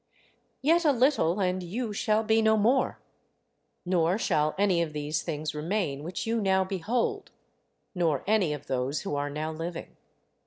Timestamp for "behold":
6.63-7.29